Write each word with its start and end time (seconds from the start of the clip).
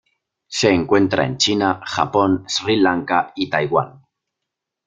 Se 0.47 0.71
encuentra 0.71 1.27
en 1.27 1.37
China, 1.37 1.79
Japón, 1.85 2.43
Sri 2.47 2.77
Lanka, 2.77 3.33
y 3.35 3.51
Taiwan. 3.51 4.01